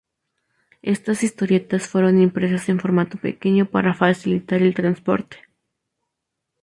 [0.81, 5.37] Estas historietas fueron impresas en formato pequeño para facilitar el transporte.